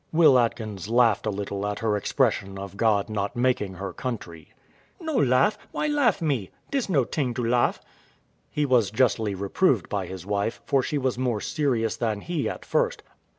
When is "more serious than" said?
11.19-12.21